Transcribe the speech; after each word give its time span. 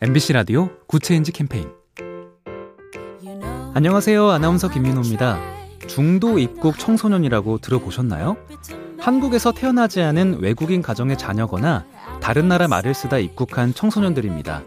MBC 0.00 0.32
라디오 0.32 0.70
Good 0.86 1.04
Change 1.04 1.32
캠페인 1.32 1.68
안녕하세요. 3.74 4.30
아나운서 4.30 4.68
김민호입니다. 4.68 5.40
중도 5.88 6.38
입국 6.38 6.78
청소년이라고 6.78 7.58
들어보셨나요? 7.58 8.36
한국에서 9.00 9.50
태어나지 9.50 10.00
않은 10.00 10.38
외국인 10.40 10.82
가정의 10.82 11.18
자녀거나 11.18 11.84
다른 12.20 12.46
나라 12.46 12.68
말을 12.68 12.94
쓰다 12.94 13.18
입국한 13.18 13.74
청소년들입니다. 13.74 14.62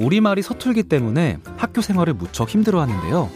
우리말이 0.00 0.42
서툴기 0.42 0.84
때문에 0.84 1.38
학교 1.56 1.80
생활을 1.80 2.14
무척 2.14 2.48
힘들어 2.48 2.80
하는데요. 2.80 3.30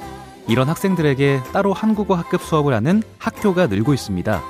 이런 0.49 0.69
학생들에게 0.69 1.41
따로 1.53 1.73
한국어 1.73 2.17
학급 2.17 2.43
수업을 2.43 2.75
하는 2.75 3.01
학교가 3.19 3.69
늘고 3.69 3.95
있습니다. 3.95 4.43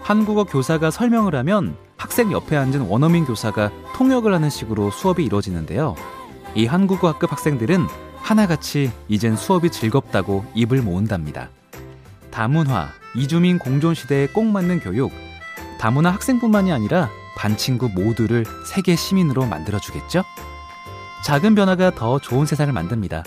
한국어 0.00 0.44
교사가 0.44 0.92
설명을 0.92 1.34
하면 1.34 1.76
학생 1.96 2.32
옆에 2.32 2.56
앉은 2.56 2.82
원어민 2.82 3.24
교사가 3.24 3.70
통역을 3.94 4.34
하는 4.34 4.50
식으로 4.50 4.90
수업이 4.90 5.24
이루어지는데요. 5.24 5.94
이 6.54 6.66
한국어 6.66 7.08
학급 7.08 7.32
학생들은 7.32 7.86
하나같이 8.16 8.90
이젠 9.08 9.36
수업이 9.36 9.70
즐겁다고 9.70 10.44
입을 10.54 10.82
모은답니다. 10.82 11.50
다문화, 12.30 12.88
이주민 13.14 13.58
공존 13.58 13.94
시대에 13.94 14.26
꼭 14.26 14.46
맞는 14.46 14.80
교육, 14.80 15.12
다문화 15.78 16.10
학생뿐만이 16.10 16.72
아니라 16.72 17.10
반 17.36 17.56
친구 17.56 17.88
모두를 17.88 18.44
세계 18.66 18.96
시민으로 18.96 19.46
만들어주겠죠? 19.46 20.24
작은 21.24 21.54
변화가 21.54 21.94
더 21.94 22.18
좋은 22.18 22.46
세상을 22.46 22.72
만듭니다. 22.72 23.24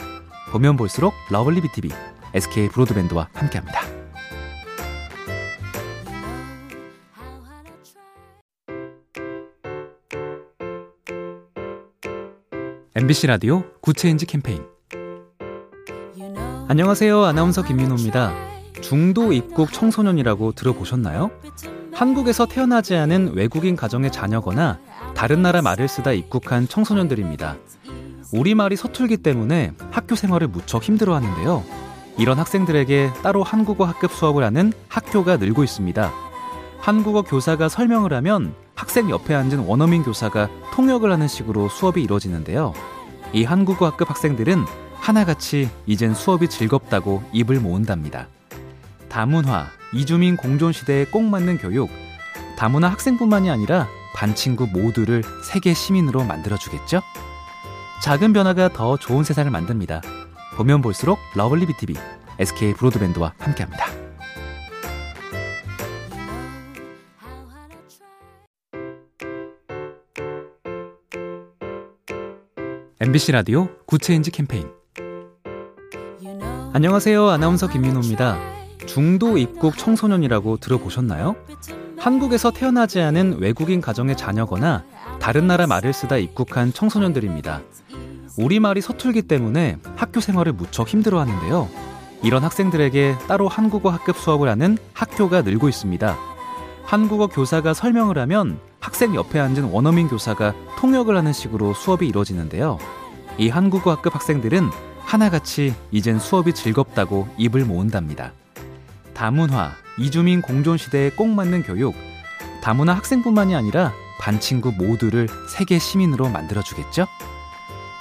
보면 0.51 0.77
볼수록 0.77 1.13
lovely 1.29 1.61
B 1.61 1.71
tv 1.71 1.89
SK 2.33 2.69
브로드밴드와 2.69 3.29
함께합니다. 3.33 3.96
MBC 12.97 13.27
라디오 13.27 13.63
Good 13.79 13.98
Change 13.98 14.25
캠페인 14.25 14.63
안녕하세요. 16.67 17.25
아나운서 17.25 17.61
김민호입니다. 17.61 18.33
중도 18.81 19.33
입국 19.33 19.71
청소년이라고 19.71 20.53
들어보셨나요? 20.53 21.29
한국에서 21.93 22.47
태어나지 22.47 22.95
않은 22.95 23.33
외국인 23.35 23.75
가정의 23.75 24.11
자녀거나 24.11 24.79
다른 25.13 25.43
나라 25.43 25.61
말을 25.61 25.87
쓰다 25.87 26.11
입국한 26.11 26.67
청소년들입니다. 26.67 27.57
우리말이 28.33 28.75
서툴기 28.75 29.17
때문에 29.17 29.73
학교 29.91 30.15
생활을 30.15 30.47
무척 30.47 30.81
힘들어 30.81 31.13
하는데요. 31.13 31.63
이런 32.17 32.39
학생들에게 32.39 33.11
따로 33.21 33.43
한국어 33.43 33.85
학급 33.85 34.11
수업을 34.11 34.43
하는 34.43 34.73
학교가 34.87 35.37
늘고 35.37 35.63
있습니다. 35.63 36.11
한국어 36.79 37.21
교사가 37.21 37.69
설명을 37.69 38.11
하면 38.13 38.55
학생 38.77 39.09
옆에 39.09 39.33
앉은 39.33 39.59
원어민 39.59 40.03
교사가 40.03 40.49
통역을 40.73 41.11
하는 41.11 41.27
식으로 41.27 41.67
수업이 41.67 42.01
이루어지는데요. 42.01 42.73
이 43.33 43.43
한국어 43.43 43.87
학급 43.87 44.09
학생들은 44.09 44.63
하나같이 44.93 45.69
이젠 45.87 46.13
수업이 46.13 46.47
즐겁다고 46.47 47.23
입을 47.33 47.59
모은답니다. 47.59 48.27
다문화, 49.09 49.67
이주민 49.93 50.37
공존 50.37 50.71
시대에 50.71 51.05
꼭 51.05 51.23
맞는 51.23 51.57
교육, 51.57 51.89
다문화 52.55 52.89
학생뿐만이 52.89 53.49
아니라 53.49 53.87
반 54.15 54.35
친구 54.35 54.67
모두를 54.67 55.23
세계 55.43 55.73
시민으로 55.73 56.23
만들어주겠죠? 56.23 57.01
작은 58.03 58.31
변화가 58.31 58.69
더 58.69 58.95
좋은 58.97 59.23
세상을 59.23 59.49
만듭니다. 59.49 60.01
보면 60.55 60.81
볼수록 60.81 61.19
lovely 61.35 61.65
B 61.65 61.75
tv 61.75 61.95
SK 62.39 62.73
브로드밴드와 62.73 63.33
함께합니다. 63.39 63.96
MBC 72.99 73.31
라디오 73.31 73.69
Good 73.85 74.04
Change 74.04 74.31
캠페인 74.31 74.71
안녕하세요. 76.73 77.29
아나운서 77.29 77.67
김민호입니다. 77.67 78.39
중도 78.87 79.37
입국 79.37 79.77
청소년이라고 79.77 80.57
들어보셨나요? 80.57 81.35
한국에서 81.99 82.49
태어나지 82.49 82.99
않은 82.99 83.37
외국인 83.39 83.81
가정의 83.81 84.17
자녀거나 84.17 84.83
다른 85.19 85.45
나라 85.45 85.67
말을 85.67 85.93
쓰다 85.93 86.17
입국한 86.17 86.73
청소년들입니다. 86.73 87.61
우리말이 88.35 88.81
서툴기 88.81 89.23
때문에 89.23 89.77
학교 89.95 90.19
생활을 90.19 90.53
무척 90.53 90.87
힘들어 90.87 91.19
하는데요. 91.19 91.69
이런 92.23 92.43
학생들에게 92.43 93.15
따로 93.27 93.47
한국어 93.47 93.91
학급 93.91 94.17
수업을 94.17 94.49
하는 94.49 94.75
학교가 94.93 95.43
늘고 95.43 95.69
있습니다. 95.69 96.17
한국어 96.83 97.27
교사가 97.27 97.75
설명을 97.75 98.17
하면 98.17 98.59
학생 98.97 99.13
옆에 99.13 99.39
앉은 99.39 99.65
원어민 99.65 100.07
교사가 100.07 100.55
통역을 100.79 101.15
하는 101.15 101.31
식으로 101.31 101.75
수업이 101.75 102.07
이루어지는데요. 102.07 102.79
이 103.37 103.47
한국어 103.47 103.91
학급 103.91 104.15
학생들은 104.15 104.71
하나같이 105.01 105.75
이젠 105.91 106.17
수업이 106.17 106.53
즐겁다고 106.53 107.27
입을 107.37 107.63
모은답니다. 107.63 108.33
다문화, 109.13 109.73
이주민 109.99 110.41
공존 110.41 110.77
시대에 110.77 111.11
꼭 111.11 111.27
맞는 111.27 111.61
교육, 111.61 111.93
다문화 112.63 112.95
학생뿐만이 112.95 113.53
아니라 113.53 113.93
반 114.19 114.39
친구 114.39 114.71
모두를 114.71 115.27
세계 115.47 115.77
시민으로 115.77 116.29
만들어주겠죠? 116.29 117.05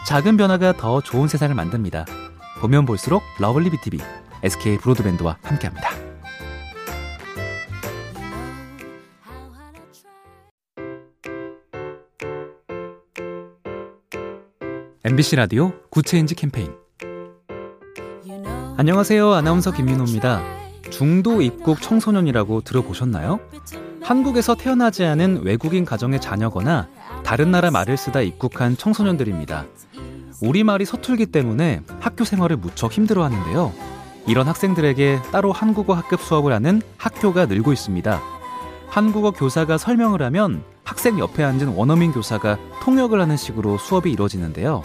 작은 0.06 0.38
변화가 0.38 0.78
더 0.78 1.02
좋은 1.02 1.28
세상을 1.28 1.54
만듭니다. 1.54 2.06
보면 2.60 2.86
볼수록 2.86 3.22
lovely 3.38 3.69
B 3.69 3.78
tv 3.78 3.98
SK 4.42 4.78
브로드밴드와 4.78 5.36
함께합니다. 5.42 6.05
MBC 15.06 15.36
라디오 15.36 15.70
Good 15.88 16.07
Change 16.07 16.34
캠페인 16.34 16.72
안녕하세요. 18.76 19.34
아나운서 19.34 19.70
김민호입니다. 19.70 20.42
중도 20.90 21.42
입국 21.42 21.80
청소년이라고 21.80 22.62
들어보셨나요? 22.62 23.38
한국에서 24.02 24.56
태어나지 24.56 25.04
않은 25.04 25.42
외국인 25.44 25.84
가정의 25.84 26.20
자녀거나 26.20 26.88
다른 27.22 27.52
나라 27.52 27.70
말을 27.70 27.96
쓰다 27.96 28.20
입국한 28.20 28.76
청소년들입니다. 28.76 29.66
우리말이 30.42 30.84
서툴기 30.84 31.26
때문에 31.26 31.82
학교 32.00 32.24
생활을 32.24 32.56
무척 32.56 32.90
힘들어 32.90 33.22
하는데요. 33.22 33.72
이런 34.26 34.48
학생들에게 34.48 35.20
따로 35.30 35.52
한국어 35.52 35.94
학급 35.94 36.20
수업을 36.20 36.52
하는 36.52 36.82
학교가 36.96 37.46
늘고 37.46 37.72
있습니다. 37.72 38.20
한국어 38.88 39.30
교사가 39.30 39.78
설명을 39.78 40.20
하면 40.22 40.64
학생 40.82 41.20
옆에 41.20 41.44
앉은 41.44 41.68
원어민 41.76 42.10
교사가 42.10 42.58
통역을 42.86 43.20
하는 43.20 43.36
식으로 43.36 43.78
수업이 43.78 44.12
이루어지는데요. 44.12 44.80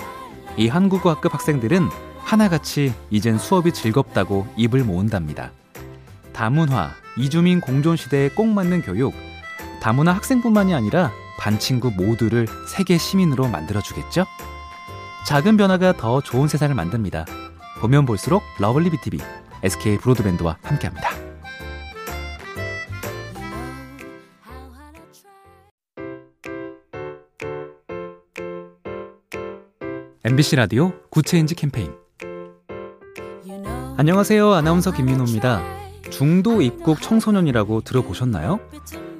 이 0.57 0.67
한국어 0.67 1.12
학급 1.12 1.35
학생들은 1.35 1.88
하나같이 2.17 2.95
이젠 3.12 3.38
수업이 3.38 3.73
즐겁다고 3.73 4.47
입을 4.57 4.84
모은답니다. 4.84 5.51
다문화, 6.34 6.89
이주민 7.16 7.62
공존 7.62 7.95
시대에 7.95 8.29
꼭 8.29 8.47
맞는 8.47 8.81
교육, 8.81 9.13
다문화 9.81 10.13
학생뿐만이 10.13 10.73
아니라 10.73 11.12
반 11.39 11.59
친구 11.59 11.91
모두를 11.91 12.47
세계 12.67 12.97
시민으로 12.97 13.47
만들어주겠죠? 13.47 14.25
작은 15.28 15.57
변화가 15.57 15.94
더 15.94 16.22
좋은 16.22 16.47
세상을 16.47 16.73
만듭니다. 16.73 17.25
보면 17.81 18.07
볼수록 18.07 18.41
lovely 18.57 18.89
B 18.89 19.00
tv 19.00 19.19
SK 19.62 19.97
브로드밴드와 19.97 20.57
함께합니다. 20.63 21.20
MBC 30.23 30.55
라디오 30.55 30.93
Good 31.09 31.28
Change 31.28 31.56
캠페인 31.55 31.91
안녕하세요. 33.97 34.53
아나운서 34.53 34.91
김민호입니다. 34.91 35.63
중도 36.11 36.61
입국 36.61 37.01
청소년이라고 37.01 37.81
들어보셨나요? 37.81 38.59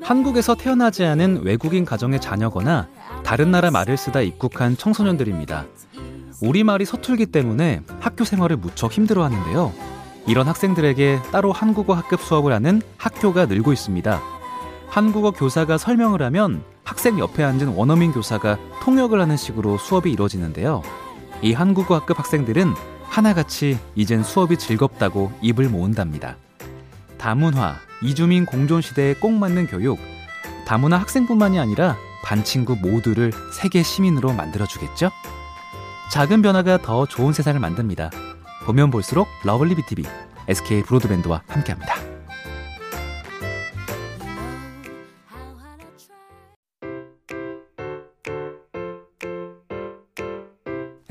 한국에서 0.03 0.53
태어나지 0.53 1.03
않은 1.03 1.41
외국인 1.44 1.85
가정의 1.85 2.22
자녀거나 2.22 2.88
다른 3.24 3.50
나라 3.50 3.71
말을 3.71 3.98
쓰다 3.98 4.21
입국한 4.21 4.77
청소년들입니다. 4.77 5.65
우리말이 6.39 6.86
서툴기 6.86 7.27
때문에 7.27 7.81
학교 8.00 8.24
생활을 8.24 8.57
무척 8.57 8.92
힘들어 8.92 9.24
하는데요. 9.24 9.74
이런 10.27 10.47
학생들에게 10.47 11.19
따로 11.31 11.51
한국어 11.51 11.95
학급 11.95 12.21
수업을 12.21 12.54
하는 12.54 12.80
학교가 12.97 13.47
늘고 13.47 13.74
있습니다. 13.74 14.21
한국어 14.92 15.32
교사가 15.32 15.78
설명을 15.78 16.22
하면 16.22 16.66
학생 16.84 17.18
옆에 17.18 17.44
앉은 17.46 17.70
원어민 17.70 18.12
교사가 18.12 18.58
통역을 18.84 19.22
하는 19.22 19.38
식으로 19.38 19.78
수업이 19.78 20.12
이루어지는데요. 20.12 20.84
이 21.42 21.54
한국어 21.54 21.96
학급 21.96 22.20
학생들은 22.20 22.74
하나같이 23.04 23.80
이젠 23.96 24.22
수업이 24.22 24.58
즐겁다고 24.58 25.32
입을 25.42 25.70
모은답니다. 25.70 26.36
다문화, 27.18 27.78
이주민 28.04 28.46
공존 28.46 28.82
시대에 28.82 29.14
꼭 29.14 29.32
맞는 29.32 29.68
교육, 29.68 29.98
다문화 30.66 30.98
학생뿐만이 30.98 31.58
아니라 31.58 31.96
반 32.22 32.44
친구 32.44 32.76
모두를 32.76 33.32
세계 33.54 33.84
시민으로 33.84 34.34
만들어주겠죠? 34.34 35.10
작은 36.12 36.42
변화가 36.42 36.82
더 36.82 37.06
좋은 37.06 37.32
세상을 37.32 37.58
만듭니다. 37.62 38.12
보면 38.66 38.92
볼수록 38.92 39.30
lovely 39.45 39.75
B 39.75 39.85
tv 39.85 40.04
SK 40.50 40.84
브로드밴드와 40.84 41.44
함께합니다. 41.48 42.11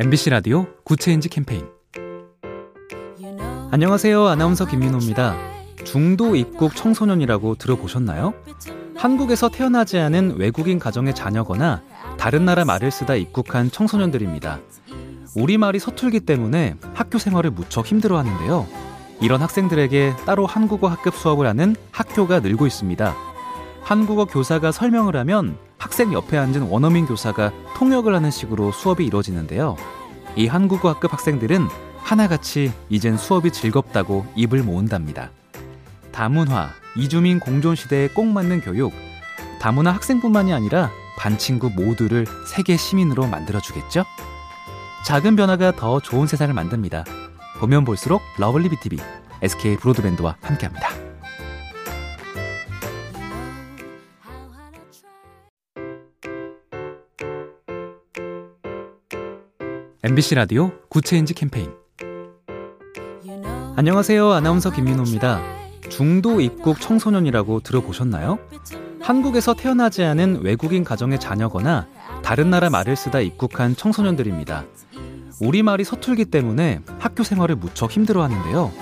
MBC 0.01 0.31
라디오 0.31 0.67
Good 0.83 1.01
Change 1.01 1.29
캠페인 1.29 1.67
안녕하세요. 3.71 4.29
아나운서 4.29 4.65
김민호입니다. 4.65 5.37
중도 5.85 6.37
입국 6.37 6.75
청소년이라고 6.75 7.57
들어보셨나요? 7.57 8.33
한국에서 8.97 9.51
태어나지 9.51 9.99
않은 9.99 10.37
외국인 10.39 10.79
가정의 10.79 11.15
자녀거나 11.15 11.83
다른 12.17 12.47
나라 12.47 12.65
말을 12.65 12.91
쓰다 12.91 13.15
입국한 13.15 13.71
청소년들입니다. 13.71 14.61
우리말이 15.37 15.79
서툴기 15.79 16.21
때문에 16.21 16.77
학교 16.95 17.19
생활을 17.19 17.51
무척 17.51 17.85
힘들어 17.85 18.17
하는데요. 18.17 18.67
이런 19.21 19.43
학생들에게 19.43 20.15
따로 20.25 20.47
한국어 20.47 20.89
학급 20.89 21.15
수업을 21.15 21.47
하는 21.47 21.77
학교가 21.91 22.41
늘고 22.41 22.67
있습니다. 22.67 23.15
한국어 23.83 24.25
교사가 24.25 24.73
설명을 24.73 25.15
하면 25.17 25.59
학생 25.77 26.15
옆에 26.15 26.39
앉은 26.39 26.63
원어민 26.63 27.05
교사가 27.05 27.53
통역을 27.81 28.15
하는 28.15 28.31
식으로 28.31 28.73
수업이 28.73 29.07
이루어지는데요. 29.07 29.75
이 30.37 30.47
한국어 30.47 30.91
학급 30.91 31.15
학생들은 31.15 31.67
하나같이 31.97 32.73
이젠 32.91 33.17
수업이 33.17 33.53
즐겁다고 33.53 34.27
입을 34.37 34.63
모은답니다. 34.63 35.31
다문화, 36.13 36.69
이주민 36.95 37.41
공존 37.41 37.75
시대에 37.75 38.09
꼭 38.09 38.27
맞는 38.27 38.61
교육, 38.61 38.93
다문화 39.61 39.93
학생뿐만이 39.93 40.53
아니라 40.53 40.91
반 41.19 41.39
친구 41.39 41.71
모두를 41.71 42.27
세계 42.47 42.77
시민으로 42.77 43.27
만들어주겠죠? 43.27 44.05
작은 45.07 45.37
변화가 45.37 45.73
더 45.73 46.01
좋은 46.01 46.27
세상을 46.27 46.53
만듭니다. 46.53 47.05
보면 47.61 47.87
볼수록 47.87 48.21
lovely 48.37 48.69
B 48.69 48.79
tv 48.79 48.99
SK 49.41 49.77
브로드밴드와 49.77 50.37
함께합니다. 50.43 51.10
MBC 60.03 60.35
라디오 60.35 60.73
Good 60.89 61.07
Change 61.07 61.35
캠페인 61.35 61.71
안녕하세요. 63.77 64.33
아나운서 64.33 64.71
김민호입니다. 64.71 65.43
중도 65.91 66.41
입국 66.41 66.81
청소년이라고 66.81 67.61
들어보셨나요? 67.61 68.39
한국에서 69.03 69.53
태어나지 69.53 70.03
않은 70.03 70.41
외국인 70.43 70.85
가정의 70.85 71.21
자녀거나 71.21 71.87
다른 72.23 72.49
나라 72.49 72.71
말을 72.71 72.97
쓰다 72.97 73.21
입국한 73.21 73.77
청소년들입니다. 73.77 74.65
우리말이 75.39 75.85
서툴기 75.85 76.27
때문에 76.27 76.81
학교 76.99 77.23
생활을 77.23 77.57
무척 77.57 77.91
힘들어 77.91 78.23
하는데요. 78.23 78.73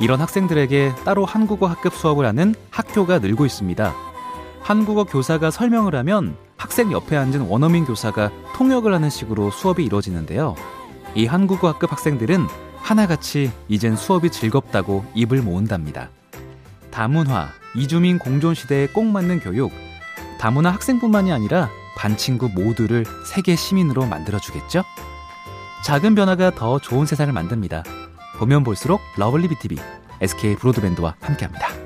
이런 0.00 0.20
학생들에게 0.20 0.92
따로 1.04 1.24
한국어 1.24 1.68
학급 1.68 1.94
수업을 1.94 2.26
하는 2.26 2.52
학교가 2.70 3.20
늘고 3.20 3.46
있습니다. 3.46 3.94
한국어 4.60 5.04
교사가 5.04 5.52
설명을 5.52 5.94
하면 5.94 6.36
학생 6.64 6.92
옆에 6.92 7.14
앉은 7.14 7.42
원어민 7.42 7.84
교사가 7.84 8.30
통역을 8.54 8.94
하는 8.94 9.10
식으로 9.10 9.50
수업이 9.50 9.84
이루어지는데요. 9.84 10.56
이 11.14 11.26
한국어 11.26 11.68
학급 11.68 11.92
학생들은 11.92 12.46
하나같이 12.76 13.52
이젠 13.68 13.96
수업이 13.96 14.30
즐겁다고 14.30 15.04
입을 15.14 15.42
모은답니다. 15.42 16.08
다문화, 16.90 17.50
이주민 17.76 18.18
공존 18.18 18.54
시대에 18.54 18.86
꼭 18.86 19.04
맞는 19.04 19.40
교육, 19.40 19.72
다문화 20.38 20.70
학생뿐만이 20.70 21.32
아니라 21.32 21.68
반 21.98 22.16
친구 22.16 22.48
모두를 22.48 23.04
세계 23.26 23.56
시민으로 23.56 24.06
만들어주겠죠? 24.06 24.84
작은 25.84 26.14
변화가 26.14 26.52
더 26.54 26.78
좋은 26.78 27.04
세상을 27.04 27.30
만듭니다. 27.30 27.84
보면 28.38 28.64
볼수록 28.64 29.02
lovely 29.18 29.48
B 29.48 29.57
tv 29.57 29.76
SK 30.22 30.56
브로드밴드와 30.56 31.16
함께합니다. 31.20 31.83